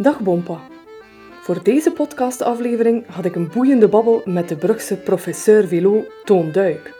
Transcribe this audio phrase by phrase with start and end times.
[0.00, 0.60] Dag Bompa.
[1.42, 6.94] Voor deze podcastaflevering had ik een boeiende babbel met de Brugse professeur velo Toon Duik.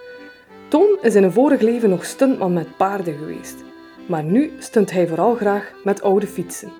[0.68, 3.56] Toon is in een vorig leven nog stuntman met paarden geweest,
[4.06, 6.72] maar nu stunt hij vooral graag met oude fietsen.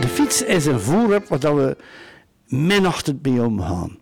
[0.00, 1.76] De fiets is een voorwerp waar we
[2.46, 3.99] minachtend mee omgaan.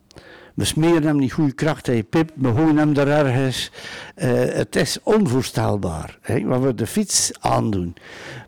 [0.58, 3.70] We smeren hem niet goede kracht in pip, we gooien hem er ergens.
[4.16, 7.94] Uh, het is onvoorstelbaar hè, wat we de fiets aandoen.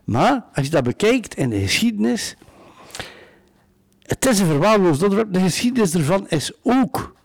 [0.03, 2.35] Maar als je dat bekijkt in de geschiedenis,
[4.01, 5.33] het is een verwaarloosd onderwerp.
[5.33, 7.15] De geschiedenis ervan is ook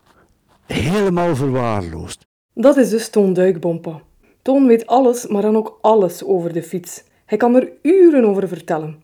[0.65, 2.25] helemaal verwaarloosd.
[2.53, 4.01] Dat is dus Toon Duikbompa.
[4.41, 7.03] Toon weet alles, maar dan ook alles over de fiets.
[7.25, 9.03] Hij kan er uren over vertellen.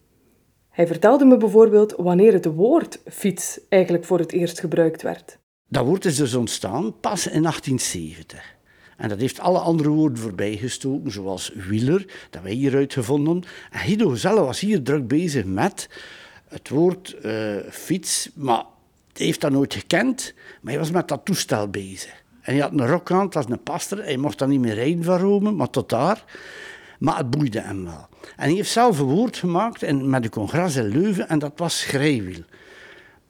[0.70, 5.42] Hij vertelde me bijvoorbeeld wanneer het woord fiets eigenlijk voor het eerst gebruikt werd.
[5.74, 8.56] Dat woord is dus ontstaan pas in 1870.
[8.98, 14.10] En dat heeft alle andere woorden voorbijgestoken, zoals wieler, dat wij hier uitgevonden En Guido
[14.10, 15.90] Gezelle was hier druk bezig met
[16.48, 18.64] het woord uh, fiets, maar
[19.14, 22.24] hij heeft dat nooit gekend, maar hij was met dat toestel bezig.
[22.42, 24.76] En hij had een rok aan, het was een pastor, hij mocht dan niet meer
[24.76, 26.24] rijden van Rome, maar tot daar.
[27.00, 28.08] Maar het boeide hem wel.
[28.22, 31.54] En hij heeft zelf een woord gemaakt in, met de congres in Leuven en dat
[31.56, 32.44] was schrijwiel.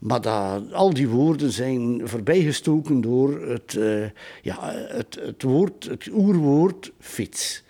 [0.04, 4.06] Maar dat, al die woorden zijn voorbijgestoken door het, uh,
[4.42, 7.64] ja, het, het, woord, het oerwoord fiets.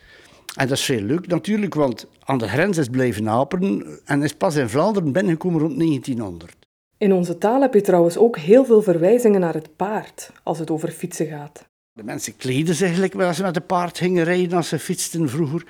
[0.56, 4.34] En dat is veel leuk natuurlijk, want aan de grens is blijven aperen en is
[4.34, 6.56] pas in Vlaanderen binnengekomen rond 1900.
[6.98, 10.72] In onze taal heb je trouwens ook heel veel verwijzingen naar het paard als het
[10.72, 11.66] over fietsen gaat.
[11.92, 15.30] De mensen kleden zich eigenlijk als ze met een paard gingen rijden als ze fietsten
[15.30, 15.66] vroeger.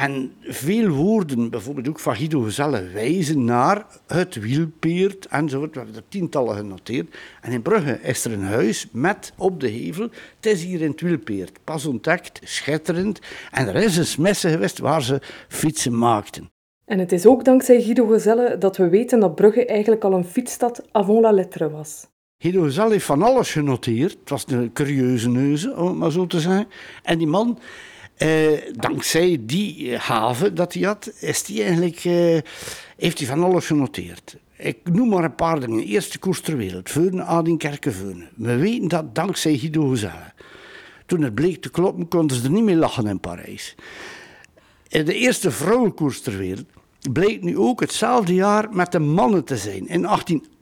[0.00, 5.74] En veel woorden, bijvoorbeeld ook van Guido Gezelle, wijzen naar het wielpeert enzovoort.
[5.74, 7.16] We hebben er tientallen genoteerd.
[7.40, 10.08] En in Brugge is er een huis met op de hevel.
[10.36, 11.58] Het is hier in het wielpeert.
[11.64, 13.20] Pas ontdekt, schitterend.
[13.50, 16.50] En er is een smesse geweest waar ze fietsen maakten.
[16.84, 20.24] En het is ook dankzij Guido Gezelle dat we weten dat Brugge eigenlijk al een
[20.24, 22.06] fietsstad avant la lettre was.
[22.38, 24.16] Guido Gezelle heeft van alles genoteerd.
[24.20, 26.68] Het was een curieuze neuze, om het maar zo te zeggen.
[27.02, 27.58] En die man
[28.20, 32.38] eh, dankzij die eh, haven dat hij had, is die eigenlijk, eh,
[32.96, 34.36] heeft hij van alles genoteerd.
[34.56, 35.84] Ik noem maar een paar dingen.
[35.84, 38.28] Eerste koers ter wereld, Veurne.
[38.34, 40.32] We weten dat dankzij Guido Gezelle.
[41.06, 43.74] Toen het bleek te kloppen, konden ze er niet meer lachen in Parijs.
[44.88, 46.66] De eerste vrouwenkoers ter wereld
[47.12, 49.88] bleek nu ook hetzelfde jaar met de mannen te zijn.
[49.88, 50.06] In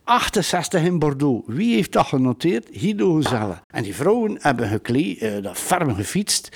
[0.09, 1.43] 1868 in Bordeaux.
[1.47, 2.69] Wie heeft dat genoteerd?
[2.73, 3.63] Guido Gezelle.
[3.71, 6.49] En die vrouwen hebben gekleed, uh, dat ferm gefietst.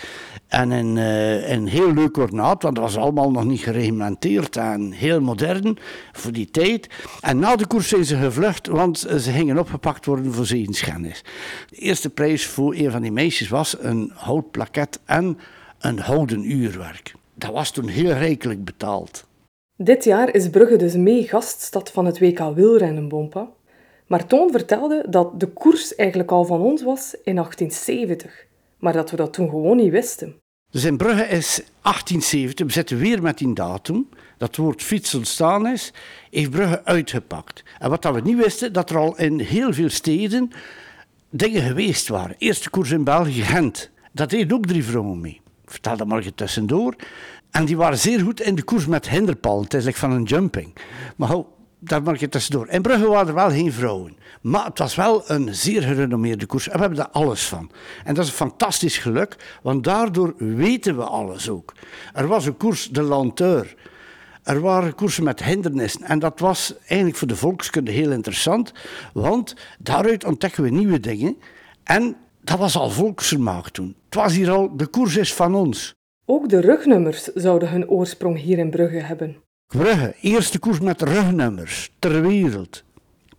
[0.47, 4.93] En een, uh, een heel leuk ornaat, want dat was allemaal nog niet geregimenteerd en
[4.93, 5.79] heel modern
[6.13, 6.89] voor die tijd.
[7.21, 11.25] En na de koers zijn ze gevlucht, want ze gingen opgepakt worden voor zedenschennis.
[11.69, 15.39] De eerste prijs voor een van die meisjes was een houtplaket en
[15.79, 17.15] een houden uurwerk.
[17.35, 19.27] Dat was toen heel rijkelijk betaald.
[19.83, 23.49] Dit jaar is Brugge dus mee gaststad van het WK wielrennen, Bompa.
[24.07, 28.47] Maar Toon vertelde dat de koers eigenlijk al van ons was in 1870,
[28.79, 30.37] maar dat we dat toen gewoon niet wisten.
[30.71, 35.67] Dus in Brugge is 1870, we zitten weer met die datum, dat woord fiets ontstaan
[35.67, 35.93] is,
[36.31, 37.63] heeft Brugge uitgepakt.
[37.79, 40.51] En wat dat we niet wisten, dat er al in heel veel steden
[41.31, 42.37] dingen geweest waren.
[42.39, 43.91] Eerste koers in België, Gent.
[44.13, 45.41] Dat deed ook drie vrouwen mee.
[45.65, 46.95] Vertel dat maar tussendoor.
[47.53, 49.63] En die waren zeer goed in de koers met hinderpal.
[49.63, 50.77] Het is van een jumping.
[51.17, 51.45] Maar hou,
[51.79, 52.69] daar mag je tussendoor.
[52.69, 54.17] In Brugge waren er wel geen vrouwen.
[54.41, 56.69] Maar het was wel een zeer gerenommeerde koers.
[56.69, 57.71] En we hebben daar alles van.
[58.05, 61.75] En dat is een fantastisch geluk, want daardoor weten we alles ook.
[62.13, 63.75] Er was een koers, de Lanteur.
[64.43, 66.03] Er waren koersen met hindernissen.
[66.03, 68.73] En dat was eigenlijk voor de volkskunde heel interessant,
[69.13, 71.37] want daaruit ontdekken we nieuwe dingen.
[71.85, 73.97] En dat was al volksvermaak toen.
[74.05, 75.95] Het was hier al, de koers is van ons.
[76.33, 79.37] Ook de rugnummers zouden hun oorsprong hier in Brugge hebben.
[79.67, 82.85] Brugge, eerste koers met rugnummers ter wereld.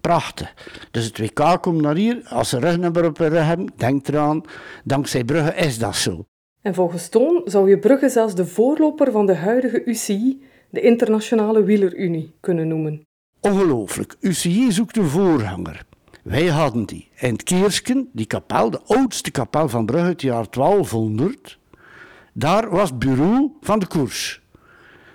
[0.01, 0.53] Prachtig.
[0.91, 2.21] Dus het WK komt naar hier.
[2.25, 4.41] Als ze rugnummer op hun rug hebben, denk eraan,
[4.83, 6.25] dankzij Brugge is dat zo.
[6.61, 11.63] En volgens Toon zou je Brugge zelfs de voorloper van de huidige UCI, de Internationale
[11.63, 13.01] Wielerunie, kunnen noemen.
[13.39, 14.15] Ongelooflijk.
[14.19, 15.85] UCI zoekt een voorganger.
[16.23, 17.09] Wij hadden die.
[17.19, 21.61] In het Keersken, die kapel, de oudste kapel van Brugge, het jaar 1200,
[22.33, 24.41] daar was het bureau van de koers.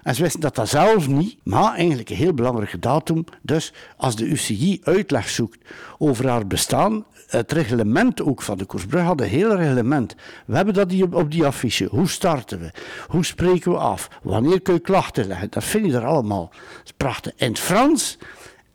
[0.02, 3.24] En ze wisten dat dat zelf niet, maar eigenlijk een heel belangrijke datum.
[3.42, 5.58] Dus als de UCI uitleg zoekt
[5.98, 10.14] over haar bestaan, het reglement ook van de koersbrug had een heel reglement.
[10.46, 11.88] We hebben dat op die affiche.
[11.90, 12.72] Hoe starten we?
[13.08, 14.08] Hoe spreken we af?
[14.22, 15.50] Wanneer kun je klachten leggen?
[15.50, 16.48] Dat vind je er allemaal.
[16.50, 17.32] Dat is prachtig.
[17.36, 18.18] In het Frans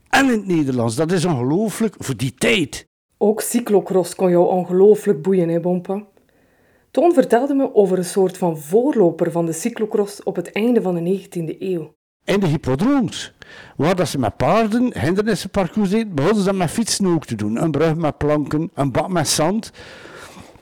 [0.10, 0.96] en in het Nederlands.
[0.96, 2.86] Dat is ongelooflijk voor die tijd.
[3.18, 6.04] Ook cyclocross kon jou ongelooflijk boeien, hè, Bompa?
[6.94, 10.96] Toon vertelde me over een soort van voorloper van de cyclocross op het einde van
[10.96, 11.96] de 19e eeuw.
[12.24, 13.34] In de hippodromes,
[13.76, 17.62] waar dat ze met paarden hindernissenparcours deden, begonnen ze dat met fietsen ook te doen.
[17.64, 19.72] Een brug met planken, een bak met zand.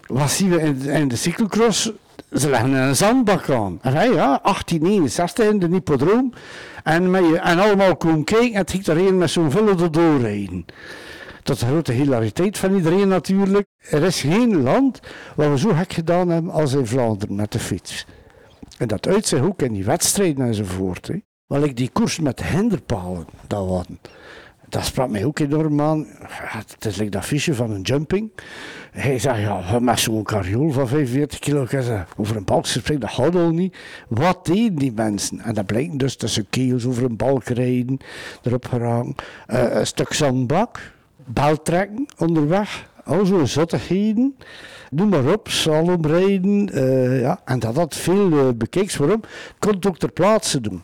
[0.08, 0.62] Wat zien we
[0.92, 1.92] in, de cyclocross?
[2.34, 3.80] Ze leggen een zandbak aan.
[3.82, 6.34] En ja, 1869 in de hippodroom.
[6.84, 10.66] En, met en allemaal komen kijken en het ging er een met zo'n vulle doorrijden.
[11.44, 13.68] Tot de grote hilariteit van iedereen natuurlijk.
[13.90, 15.00] Er is geen land
[15.36, 18.06] waar we zo gek gedaan hebben als in Vlaanderen met de fiets.
[18.78, 21.08] En dat uitzicht ook in die wedstrijden enzovoort.
[21.08, 21.16] Hè.
[21.48, 24.00] Wel, ik die koers met hinderpalen, dat waren.
[24.70, 26.08] Dat sprak mij ook enorm aan.
[26.28, 28.32] Het is like dat fiche van een jumping.
[28.92, 31.68] Hij zei, ja, met zo'n carriool van 45 kilo,
[32.18, 33.78] over een balk gesprek, dat gaat al niet.
[34.08, 35.40] Wat deden die mensen?
[35.40, 37.98] En dat blijkt dus tussen keels over een balk rijden,
[38.42, 39.16] erop geraken.
[39.48, 40.80] Uh, een stuk zandbak,
[41.34, 44.36] bel trekken onderweg, al zo'n zottigheden.
[44.90, 46.70] Noem maar op, slalomrijden.
[46.74, 47.42] Uh, ja.
[47.46, 48.96] En dat had veel uh, bekijks.
[48.96, 49.22] Waarom?
[49.60, 50.82] kon het ook ter plaatse doen.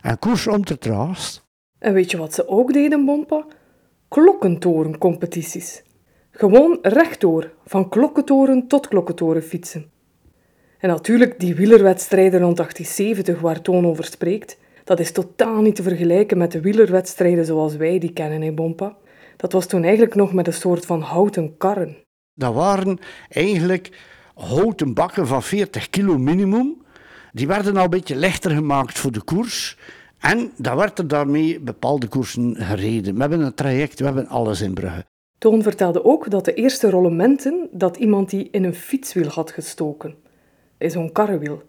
[0.00, 1.44] En koers om te traast.
[1.78, 3.44] En weet je wat ze ook deden, Bompa?
[4.08, 5.82] Klokkentorencompetities.
[6.30, 9.90] Gewoon rechtdoor, van klokkentoren tot klokkentoren fietsen.
[10.78, 15.82] En natuurlijk die wielerwedstrijden rond 1870 waar Toon over spreekt, dat is totaal niet te
[15.82, 18.96] vergelijken met de wielerwedstrijden zoals wij die kennen in Bompa.
[19.36, 21.96] Dat was toen eigenlijk nog met een soort van houten karren.
[22.34, 22.98] Dat waren
[23.28, 23.98] eigenlijk
[24.34, 26.84] houten bakken van 40 kilo minimum.
[27.32, 29.78] Die werden al een beetje lichter gemaakt voor de koers.
[30.18, 33.14] En dan werd er daarmee bepaalde koersen gereden.
[33.14, 35.04] We hebben een traject, we hebben alles in Brugge.
[35.38, 40.14] Toon vertelde ook dat de eerste rollementen dat iemand die in een fietswiel had gestoken.
[40.78, 41.62] In zo'n karrewiel.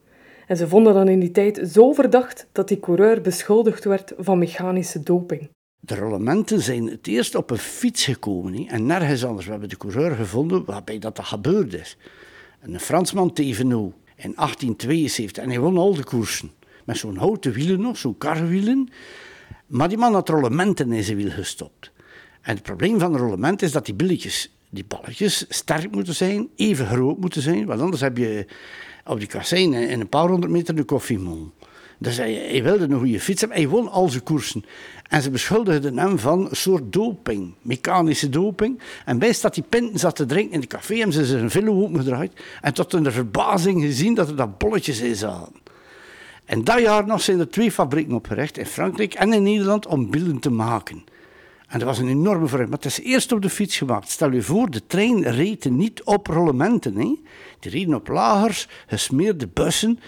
[0.47, 4.37] En ze vonden dan in die tijd zo verdacht dat die coureur beschuldigd werd van
[4.37, 5.49] mechanische doping.
[5.79, 9.45] De rollementen zijn het eerst op een fiets gekomen en nergens anders.
[9.45, 11.97] We hebben de coureur gevonden waarbij dat, dat gebeurd is.
[12.61, 16.51] Een Fransman Thévenot in 1872 en hij won al de koersen.
[16.85, 18.89] Met zo'n houten wielen nog, zo'n karwielen.
[19.67, 21.91] Maar die man had rollementen in zijn wiel gestopt.
[22.41, 26.49] En het probleem van de rollement is dat die billetjes, die balletjes, sterk moeten zijn,
[26.55, 27.65] even groot moeten zijn.
[27.65, 28.45] Want anders heb je
[29.05, 31.51] op die kassein in een paar honderd meter de koffiemol.
[31.97, 33.59] Dus hij, hij, wilde een goede fiets hebben.
[33.59, 34.65] Hij won al zijn koersen.
[35.07, 38.79] En ze beschuldigden hem van een soort doping, mechanische doping.
[39.05, 41.69] En bij dat hij pinten zat te drinken in het café, hebben ze zijn villa
[41.69, 42.31] opengedraaid.
[42.61, 45.53] En tot hun verbazing gezien dat er dat bolletjes in zaten.
[46.45, 50.09] En dat jaar nog zijn er twee fabrieken opgericht, in Frankrijk en in Nederland, om
[50.09, 51.03] billen te maken.
[51.67, 52.69] En dat was een enorme vooruitgang.
[52.69, 54.09] Maar het is eerst op de fiets gemaakt.
[54.09, 56.95] Stel je voor, de trein reed niet op rollementen.
[56.95, 57.15] Hè?
[57.59, 59.99] Die reden op lagers, gesmeerde bussen.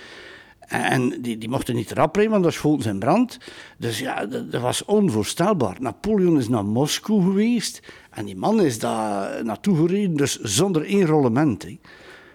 [0.69, 3.37] En die, die mochten niet erop rijden, want dat schoten ze in brand.
[3.77, 5.77] Dus ja, dat, dat, was onvoorstelbaar.
[5.79, 7.81] Napoleon is naar Moskou geweest.
[8.11, 11.63] En die man is daar naartoe gereden, dus zonder één rollement.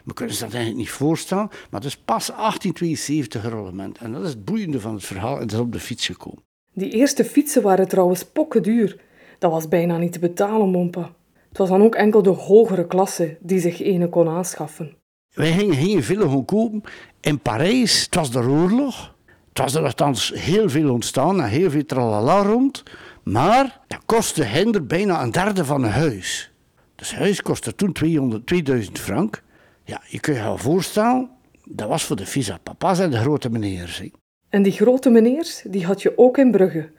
[0.04, 1.46] We kunnen zich dat eigenlijk niet voorstellen.
[1.48, 3.98] Maar het is pas 1872 rollement.
[3.98, 5.34] En dat is het boeiende van het verhaal.
[5.34, 6.42] En dat is op de fiets gekomen.
[6.72, 8.24] Die eerste fietsen waren trouwens
[8.62, 9.00] duur.
[9.38, 11.14] Dat was bijna niet te betalen, mompa.
[11.48, 14.96] Het was dan ook enkel de hogere klasse die zich ene kon aanschaffen.
[15.34, 16.82] Wij gingen, veel gewoon kopen.
[17.24, 19.14] In Parijs, het was de oorlog.
[19.48, 22.82] Het was er althans heel veel ontstaan en heel veel tralala rond.
[23.22, 26.52] Maar dat kostte hinder bijna een derde van een huis.
[26.94, 29.42] Dus het huis kostte toen 200, 2000 frank.
[29.84, 31.30] Ja, je kunt je wel voorstellen,
[31.64, 34.02] dat was voor de visa papa's en de grote meneers.
[34.48, 36.90] En die grote meneers, die had je ook in Brugge.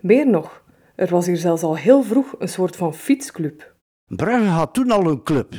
[0.00, 0.62] Meer nog,
[0.94, 3.74] er was hier zelfs al heel vroeg een soort van fietsclub.
[4.06, 5.54] Brugge had toen al een club.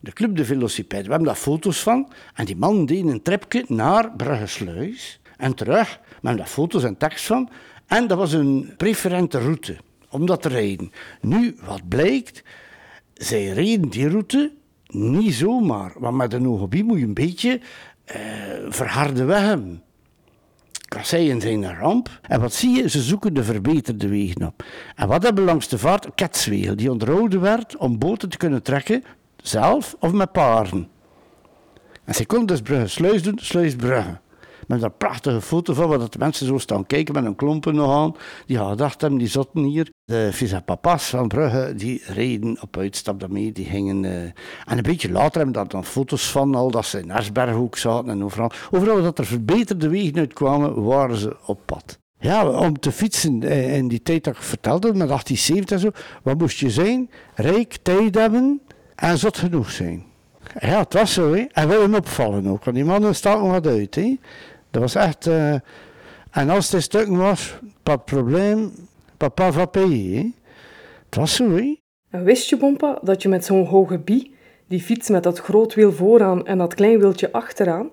[0.00, 1.02] De Club de Velocipede.
[1.02, 2.12] We hebben daar foto's van.
[2.34, 5.98] En die man deed een tripje naar Brugge Sluis en terug.
[6.02, 7.50] We hebben daar foto's en tekst van.
[7.86, 9.76] En dat was een preferente route
[10.10, 10.92] om dat te rijden.
[11.20, 12.42] Nu, wat blijkt,
[13.14, 14.52] zij reden die route
[14.86, 15.92] niet zomaar.
[15.96, 17.60] Want met een OGB moet je een beetje
[18.16, 18.16] uh,
[18.68, 19.56] verharde weg.
[20.88, 22.20] Kasseien zijn een ramp.
[22.22, 22.88] En wat zie je?
[22.88, 24.64] Ze zoeken de verbeterde wegen op.
[24.94, 26.08] En wat hebben langs de vaart?
[26.14, 29.04] Ketswegen, die onderhouden werd om boten te kunnen trekken,
[29.42, 30.88] zelf of met paarden.
[32.04, 34.20] En ze konden dus Brugge Sluis doen, Sluis Brugge.
[34.66, 37.96] Met een prachtige foto van waar de mensen zo staan kijken met een klompen nog
[37.96, 38.14] aan.
[38.46, 39.90] Die gedacht hebben, die zotten hier.
[40.04, 43.52] De visa papas van Brugge, die reden op uitstap daarmee.
[43.52, 44.22] Die gingen, uh...
[44.22, 44.34] En
[44.76, 48.24] een beetje later hebben daar dan foto's van, al dat ze in Ersberg zaten en
[48.24, 48.50] overal.
[48.70, 51.98] Overal dat er verbeterde wegen uitkwamen, waren ze op pad.
[52.18, 55.90] Ja, om te fietsen eh, in die tijd dat ik vertelde, met 1870 en zo,
[56.22, 57.10] wat moest je zijn?
[57.34, 58.60] Rijk, tijd hebben
[58.98, 60.04] en zot genoeg zijn.
[60.58, 61.44] Ja, het was zo, hè.
[61.52, 64.18] En willen opvallen ook, want die mannen staken wat uit, hè.
[64.70, 65.26] Dat was echt...
[65.26, 65.54] Uh,
[66.30, 68.72] en als het stuk was, pas probleem,
[69.16, 70.24] papa va payer.
[71.04, 71.76] Het was zo, hè.
[72.10, 74.34] En wist je, Bompa, dat je met zo'n hoge bie
[74.66, 77.90] Die fiets met dat groot wiel vooraan en dat klein wieltje achteraan,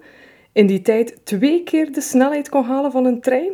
[0.51, 3.51] in die tijd twee keer de snelheid kon halen van een trein?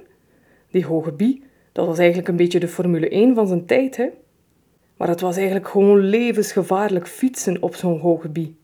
[0.72, 4.10] Die hoge bie, dat was eigenlijk een beetje de Formule 1 van zijn tijd, hè?
[5.01, 8.60] Maar het was eigenlijk gewoon levensgevaarlijk fietsen op zo'n hoge bie.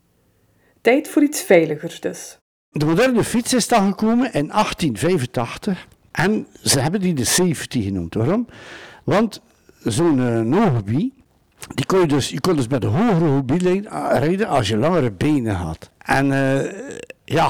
[0.82, 2.38] Tijd voor iets veiligers dus.
[2.70, 8.14] De moderne fiets is dan gekomen in 1885 en ze hebben die de safety genoemd.
[8.14, 8.48] Waarom?
[9.04, 9.42] Want
[9.84, 10.18] zo'n
[10.54, 11.12] uh, hobby,
[11.76, 15.12] die kon je, dus, je kon dus met een hogere hobby rijden als je langere
[15.12, 15.90] benen had.
[15.98, 16.72] En uh,
[17.24, 17.46] ja,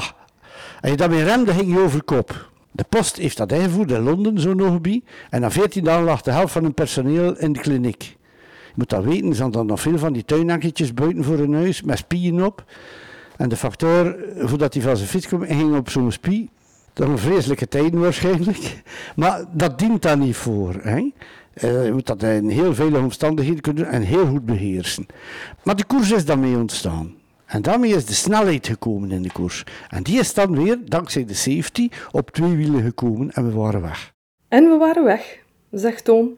[0.80, 2.50] als je daarmee remde, ging je over kop.
[2.70, 5.02] De post heeft dat ingevoerd in Londen, zo'n hobby.
[5.30, 8.16] En na 14 dagen lag de helft van hun personeel in de kliniek.
[8.78, 11.98] Moet dat weten, ze hadden nog veel van die tuinhanketjes buiten voor hun huis, met
[11.98, 12.64] spieën op.
[13.36, 16.50] En de facteur, voordat hij van zijn fiets kwam, ging op zo'n spie.
[16.92, 18.82] Dat een vreselijke tijden waarschijnlijk.
[19.16, 20.74] Maar dat dient daar niet voor.
[20.82, 20.96] Hè?
[20.98, 25.06] Uh, je moet dat in heel vele omstandigheden kunnen en heel goed beheersen.
[25.64, 27.14] Maar de koers is daarmee ontstaan.
[27.46, 29.64] En daarmee is de snelheid gekomen in de koers.
[29.88, 33.80] En die is dan weer, dankzij de safety, op twee wielen gekomen en we waren
[33.80, 34.12] weg.
[34.48, 35.38] En we waren weg,
[35.70, 36.36] zegt Toon.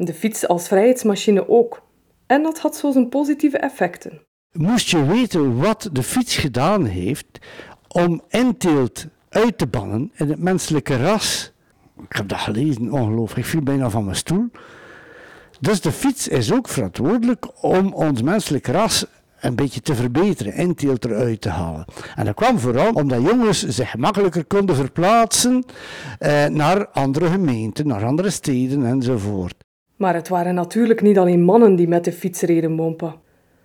[0.00, 1.82] De fiets als vrijheidsmachine ook.
[2.26, 4.22] En dat had zo zijn positieve effecten.
[4.52, 7.26] Moest je weten wat de fiets gedaan heeft
[7.88, 11.52] om inteelt uit te bannen in het menselijke ras.
[12.08, 13.46] Ik heb dat gelezen, ongelooflijk.
[13.46, 14.50] Ik viel bijna van mijn stoel.
[15.60, 19.06] Dus de fiets is ook verantwoordelijk om ons menselijk ras
[19.40, 21.84] een beetje te verbeteren, inteelt eruit te halen.
[22.14, 25.64] En dat kwam vooral omdat jongens zich makkelijker konden verplaatsen
[26.18, 29.66] eh, naar andere gemeenten, naar andere steden enzovoort.
[29.98, 33.16] Maar het waren natuurlijk niet alleen mannen die met de fiets reden, Mompa.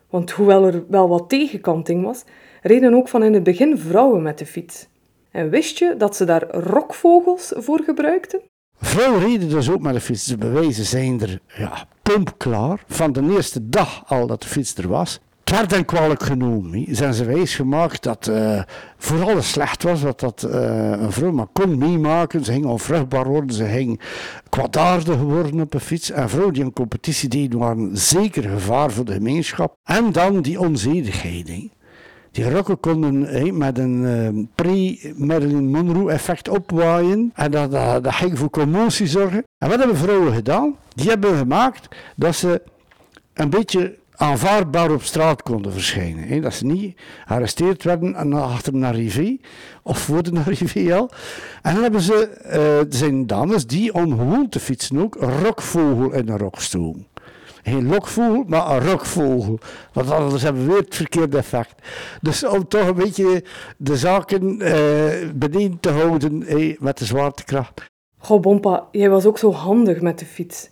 [0.10, 2.24] Want hoewel er wel wat tegenkanting was,
[2.62, 4.88] reden ook van in het begin vrouwen met de fiets.
[5.32, 8.42] En wist je dat ze daar rokvogels voor gebruikten?
[8.78, 10.26] Vrouwen reden dus ook met de fiets.
[10.26, 12.84] De bewijzen zijn er ja, pompklaar.
[12.88, 15.20] Van de eerste dag al dat de fiets er was.
[15.44, 16.86] Werd dan kwalijk genomen.
[16.90, 18.62] Zijn ze wijs gemaakt dat uh,
[18.98, 20.02] voor alles slecht was.
[20.02, 22.46] Dat, dat uh, een vrouw maar kon meemaken.
[22.46, 23.56] Ze ging onvruchtbaar worden.
[23.56, 24.02] Ze ging
[24.50, 26.12] kwaadaardig worden op een fiets.
[26.12, 29.76] En vrouwen die een competitie deden waren zeker gevaar voor de gemeenschap.
[29.84, 31.52] En dan die onzedigheid.
[32.32, 37.32] Die rokken konden met een uh, pre-Marilyn Monroe-effect opwaaien.
[37.34, 39.44] En dat, dat, dat, ging voor commotie zorgen.
[39.58, 40.76] En wat hebben vrouwen gedaan?
[40.96, 42.62] Die hebben gemaakt dat ze
[43.34, 46.42] een beetje aanvaardbaar op straat konden verschijnen.
[46.42, 49.38] Dat ze niet gearresteerd werden en achter een arrivé,
[49.84, 51.10] of voor de arrivé al.
[51.62, 56.30] En dan hebben ze, er zijn dames die om gewoon te fietsen ook, rokvogel in
[56.30, 57.06] een rok stoom.
[57.64, 59.60] Geen lokvogel, maar een rokvogel.
[59.94, 61.74] Want anders hebben we weer het verkeerde effect.
[62.22, 63.44] Dus om toch een beetje
[63.78, 64.72] de zaken uh,
[65.36, 66.46] beneden te houden
[66.80, 67.86] met de zwaartekracht.
[68.18, 70.68] Goh, Bompa, jij was ook zo handig met de fiets.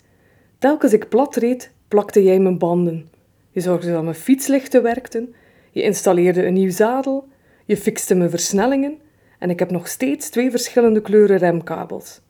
[0.59, 3.09] Telkens ik plat reed, plakte jij mijn banden.
[3.51, 5.35] Je zorgde dat mijn fietslichten werkten,
[5.71, 7.27] je installeerde een nieuw zadel,
[7.65, 8.99] je fixte mijn versnellingen
[9.39, 12.21] en ik heb nog steeds twee verschillende kleuren remkabels.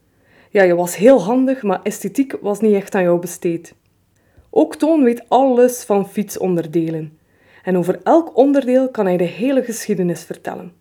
[0.49, 3.73] Ja, je was heel handig, maar esthetiek was niet echt aan jou besteed.
[4.49, 7.17] Ook Toon weet alles van fietsonderdelen.
[7.63, 10.73] En over elk onderdeel kan hij de hele geschiedenis vertellen.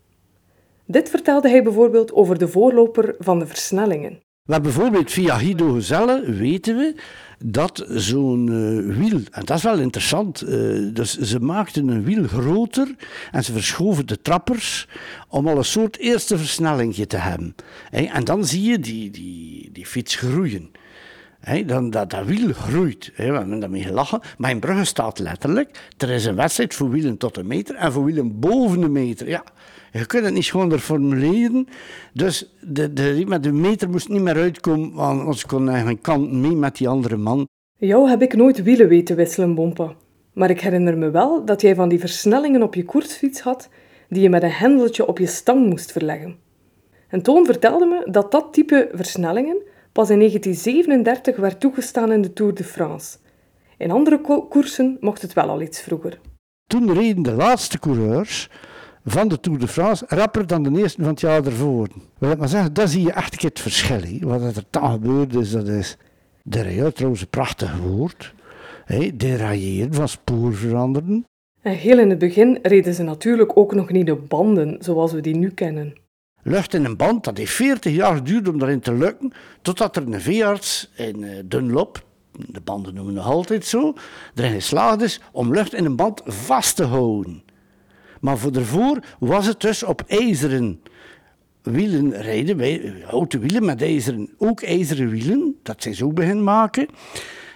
[0.84, 4.20] Dit vertelde hij bijvoorbeeld over de voorloper van de versnellingen.
[4.50, 6.94] Maar bijvoorbeeld via Guido Gezelle weten we
[7.44, 12.26] dat zo'n uh, wiel, en dat is wel interessant, uh, dus ze maakten een wiel
[12.26, 12.94] groter
[13.30, 14.88] en ze verschoven de trappers
[15.28, 17.54] om al een soort eerste versnelling te hebben.
[17.90, 20.70] En dan zie je die, die, die fiets groeien.
[21.40, 23.12] He, dan, dat, dat wiel groeit.
[23.14, 24.20] He, we hebben daarmee gelachen.
[24.38, 27.92] Maar in Brugge staat letterlijk: er is een wedstrijd voor wielen tot een meter en
[27.92, 29.28] voor wielen boven een meter.
[29.28, 29.44] Ja,
[29.92, 31.68] je kunt het niet gewoon formuleren.
[32.12, 36.32] Dus de, de, met de meter moest niet meer uitkomen, want ze kon eigenlijk kant
[36.32, 37.48] mee met die andere man.
[37.76, 39.94] Jou heb ik nooit wielen weten wisselen, Bompa.
[40.32, 43.68] Maar ik herinner me wel dat jij van die versnellingen op je koersfiets had,
[44.08, 46.36] die je met een hendeltje op je stang moest verleggen.
[47.08, 49.56] En Toon vertelde me dat dat type versnellingen
[49.92, 53.18] pas in 1937 werd toegestaan in de Tour de France.
[53.78, 56.20] In andere koersen mocht het wel al iets vroeger.
[56.66, 58.50] Toen reden de laatste coureurs
[59.10, 61.88] van de Tour de France rapper dan de eerste van het jaar ervoor.
[62.18, 64.00] Wil ik maar zeggen, daar zie je echt het verschil.
[64.00, 64.18] He.
[64.20, 65.96] Wat er dan gebeurt is, dat is
[66.44, 68.34] derailleur, trouwens een prachtig woord.
[68.84, 71.24] Hey, derailleren, van spoor veranderen.
[71.62, 75.20] En heel in het begin reden ze natuurlijk ook nog niet op banden zoals we
[75.20, 75.92] die nu kennen.
[76.42, 80.02] Lucht in een band, dat heeft 40 jaar geduurd om daarin te lukken, totdat er
[80.02, 83.94] een veearts in uh, Dunlop, de banden noemen we nog altijd zo,
[84.34, 87.42] erin geslaagd is om lucht in een band vast te houden.
[88.20, 90.80] Maar voor daarvoor was het dus op ijzeren
[91.62, 96.86] wielen rijden, houten wielen met ijzeren, ook ijzeren wielen, dat ze ook beginnen maken.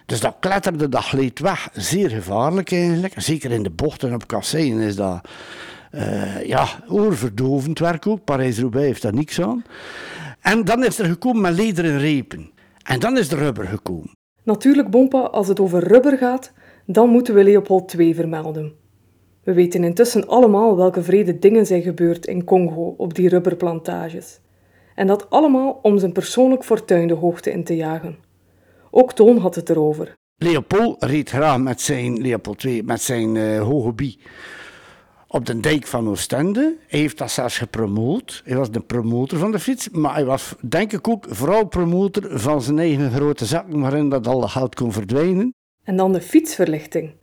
[0.07, 1.69] Dus dat kletterde, dat gleed weg.
[1.73, 3.15] Zeer gevaarlijk eigenlijk.
[3.17, 5.29] Zeker in de bochten op kasseien is dat
[5.95, 8.25] uh, ja, oorverdovend werk ook.
[8.25, 9.65] Parijs-Roubaix heeft daar niks aan.
[10.41, 12.51] En dan is er gekomen met lederen repen.
[12.83, 14.11] En dan is de rubber gekomen.
[14.43, 16.53] Natuurlijk, Bompa, als het over rubber gaat,
[16.87, 18.73] dan moeten we Leopold II vermelden.
[19.45, 24.41] We weten intussen allemaal welke vrede dingen zijn gebeurd in Congo op die rubberplantages.
[24.95, 28.19] En dat allemaal om zijn persoonlijk fortuin de hoogte in te jagen.
[28.91, 30.15] Ook Toon had het erover.
[30.37, 34.19] Leopold reed graag met zijn, Leopold II, met zijn uh, hoge bie
[35.35, 36.77] op de dijk van Oostende.
[36.87, 38.43] Hij heeft dat zelfs gepromoot.
[38.45, 42.39] Hij was de promotor van de fiets, maar hij was denk ik ook vooral promotor
[42.39, 45.55] van zijn eigen grote zakken waarin dat al geld kon verdwijnen.
[45.83, 47.15] En dan de fietsverlichting.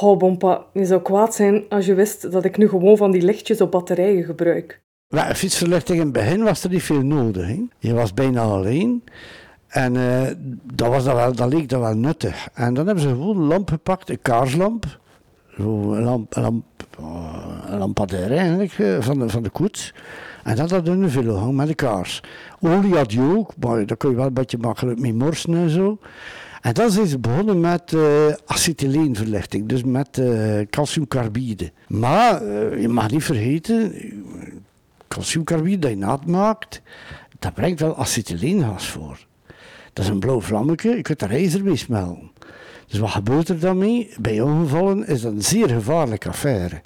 [0.00, 3.22] Oh, Bompa, je zou kwaad zijn als je wist dat ik nu gewoon van die
[3.22, 4.80] lichtjes op batterijen gebruik.
[5.08, 7.56] Maar fietsverlichting in het begin was er niet veel nodig.
[7.78, 9.04] Je was bijna alleen.
[9.66, 10.22] En uh,
[10.74, 12.48] dat, was dat, wel, dat leek dat wel nuttig.
[12.54, 14.98] En dan hebben ze gewoon een lamp gepakt, een kaarslamp.
[15.56, 16.64] Zo een lamp, lamp,
[17.66, 19.94] een lampadaire eigenlijk, eh, van de, van de koets.
[20.44, 22.22] En dat had een veel met de kaars.
[22.60, 25.70] Olie had je ook, maar daar kun je wel een beetje makkelijk mee morsen en
[25.70, 25.98] zo.
[26.62, 31.72] En dan zijn ze begonnen met uh, acetyleenverlichting, dus met uh, calciumcarbide.
[31.88, 33.94] Maar uh, je mag niet vergeten,
[35.08, 36.82] calciumcarbide dat je nat maakt,
[37.38, 39.26] dat brengt wel acetyleengas voor.
[39.92, 42.30] Dat is een blauw vlammetje, je kunt er ijzer mee smelten.
[42.86, 44.10] Dus wat gebeurt er dan mee?
[44.20, 46.80] Bij ongevallen is dat een zeer gevaarlijke affaire.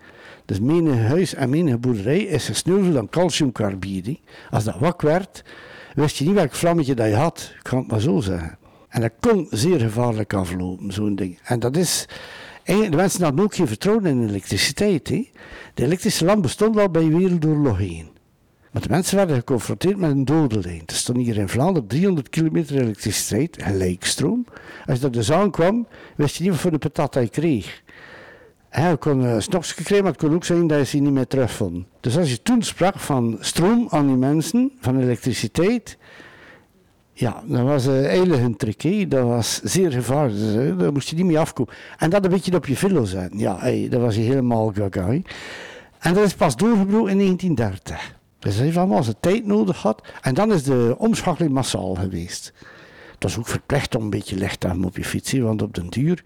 [0.45, 4.18] Dus mijn huis en mijn boerderij is gesneuveld dan calciumcarbide.
[4.50, 5.45] Als dat wak werd,
[5.95, 7.52] wist je niet welk vlammetje dat je had.
[7.56, 8.59] Ik kan het maar zo zeggen.
[8.97, 11.38] En dat kon zeer gevaarlijk aflopen, zo'n ding.
[11.43, 12.07] En dat is...
[12.65, 15.09] De mensen hadden ook geen vertrouwen in elektriciteit.
[15.09, 15.31] Hè.
[15.75, 18.09] De elektrische lamp bestond al bij Wereldoorlog 1.
[18.73, 20.83] Maar de mensen werden geconfronteerd met een dode lijn.
[20.87, 24.47] Er stond hier in Vlaanderen 300 kilometer elektriciteit, gelijkstroom.
[24.87, 25.87] Als je dat dus kwam,
[26.17, 27.83] wist je niet wat voor de patat hij kreeg.
[28.69, 31.26] Hij kon een snokje krijgen, maar het kon ook zijn dat je ze niet meer
[31.26, 31.87] terugvond.
[32.00, 35.99] Dus als je toen sprak van stroom aan die mensen, van elektriciteit,
[37.18, 39.10] ja, dat was uh, eigenlijk een trick.
[39.10, 40.38] Dat was zeer gevaarlijk.
[40.38, 41.75] Dus, daar moest je niet mee afkomen.
[41.99, 43.30] En dat een beetje op je villa zijn.
[43.36, 45.08] Ja, dat was je helemaal gaga.
[45.99, 48.14] En dat is pas doorgebroken in 1930.
[48.38, 50.02] Dus heeft allemaal zijn tijd nodig gehad.
[50.23, 52.52] En dan is de omschakeling massaal geweest.
[53.19, 55.32] Dat is ook verplicht om een beetje licht te hebben op je fiets.
[55.32, 56.25] Want op den duur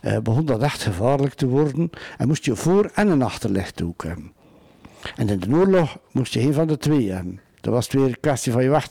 [0.00, 1.90] eh, begon dat echt gevaarlijk te worden.
[2.18, 4.04] En moest je voor- en een achterlicht ook.
[4.04, 7.40] En in de oorlog moest je geen van de twee hebben.
[7.60, 8.88] Dat was weer een kwestie van je weg.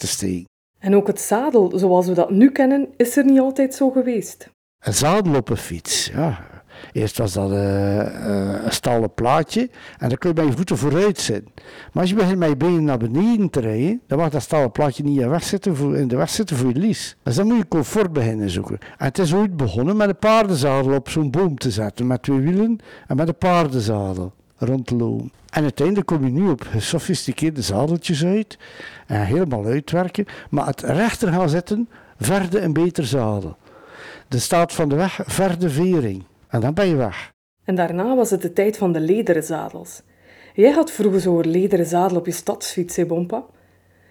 [0.79, 4.49] En ook het zadel, zoals we dat nu kennen, is er niet altijd zo geweest.
[4.79, 6.47] Een zadel op een fiets, ja.
[6.91, 10.77] Eerst was dat uh, uh, een stalen plaatje en dan kun je bij je voeten
[10.77, 11.51] vooruit zitten.
[11.93, 14.71] Maar als je begint met je benen naar beneden te rijden, dan mag dat stalen
[14.71, 17.17] plaatje niet in, weg zitten voor, in de weg zitten voor je lies.
[17.23, 18.77] Dus dan moet je comfort beginnen zoeken.
[18.97, 22.39] En het is ooit begonnen met een paardenzadel op zo'n boom te zetten, met twee
[22.39, 24.91] wielen en met een paardenzadel rond.
[25.49, 28.57] En uiteindelijk kom je nu op gesofisticeerde zadeltjes uit
[29.07, 30.25] en helemaal uitwerken.
[30.49, 33.57] Maar het rechter gaan zitten verde een beter zadel.
[34.27, 36.23] De staat van de weg verde vering.
[36.47, 37.31] En dan ben je weg.
[37.63, 40.01] En daarna was het de tijd van de lederen zadels.
[40.53, 43.43] Jij had vroeger zo'n lederen zadel op je stadsfiets, hè, Bompa?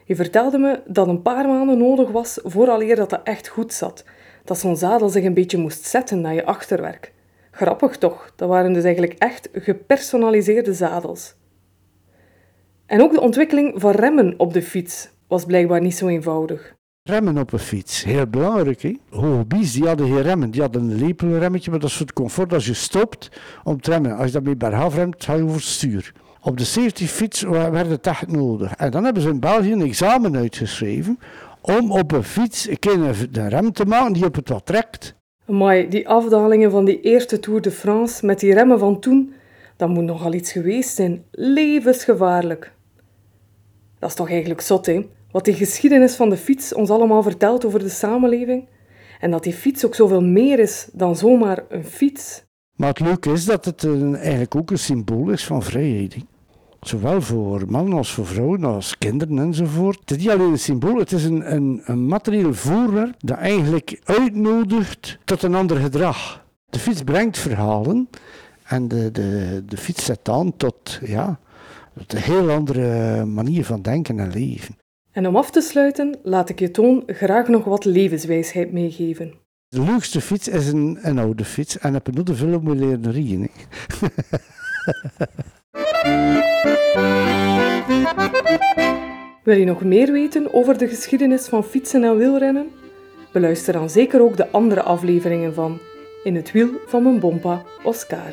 [0.04, 4.04] Je vertelde me dat een paar maanden nodig was vooraleer dat dat echt goed zat.
[4.44, 7.12] Dat zo'n zadel zich een beetje moest zetten naar je achterwerk.
[7.58, 11.34] Grappig toch, dat waren dus eigenlijk echt gepersonaliseerde zadels.
[12.86, 16.74] En ook de ontwikkeling van remmen op de fiets was blijkbaar niet zo eenvoudig.
[17.02, 18.82] Remmen op een fiets, heel belangrijk.
[18.82, 18.96] Hè?
[19.50, 22.66] Die hadden geen remmen, die hadden een lepelremmetje, maar dat is voor het comfort als
[22.66, 23.30] je stopt
[23.64, 24.16] om te remmen.
[24.16, 26.12] Als je daarmee bergaf remt, ga je over stuur.
[26.40, 28.74] Op de safety fiets werd het echt nodig.
[28.74, 31.18] En dan hebben ze in België een examen uitgeschreven
[31.60, 35.16] om op een fiets een rem te maken die op het wat trekt.
[35.48, 39.32] Maar die afdalingen van die eerste Tour de France met die remmen van toen,
[39.76, 41.24] dat moet nogal iets geweest zijn.
[41.30, 42.72] Levensgevaarlijk.
[43.98, 45.06] Dat is toch eigenlijk zot, hè?
[45.30, 48.68] Wat die geschiedenis van de fiets ons allemaal vertelt over de samenleving.
[49.20, 52.42] En dat die fiets ook zoveel meer is dan zomaar een fiets.
[52.76, 56.16] Maar het leuke is dat het een, eigenlijk ook een symbool is van vrijheid.
[56.80, 60.00] Zowel voor mannen als voor vrouwen, als kinderen enzovoort.
[60.00, 64.00] Het is niet alleen een symbool, het is een, een, een materieel voorwerp dat eigenlijk
[64.04, 66.46] uitnodigt tot een ander gedrag.
[66.70, 68.08] De fiets brengt verhalen
[68.64, 71.38] en de, de, de fiets zet aan tot ja,
[72.06, 74.76] een heel andere manier van denken en leven.
[75.12, 79.34] En om af te sluiten, laat ik je toon graag nog wat levenswijsheid meegeven.
[79.68, 83.12] De leukste fiets is een, een oude fiets en heb je nog veel moet leren
[83.12, 83.48] rijden.
[89.42, 92.70] Wil je nog meer weten over de geschiedenis van fietsen en wielrennen?
[93.32, 95.78] Beluister dan zeker ook de andere afleveringen van
[96.24, 98.32] In het wiel van mijn bompa Oscar.